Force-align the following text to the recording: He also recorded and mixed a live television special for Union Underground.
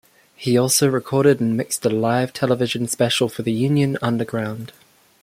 He 0.35 0.57
also 0.57 0.89
recorded 0.89 1.39
and 1.41 1.55
mixed 1.55 1.85
a 1.85 1.89
live 1.89 2.33
television 2.33 2.87
special 2.87 3.29
for 3.29 3.43
Union 3.47 3.99
Underground. 4.01 4.71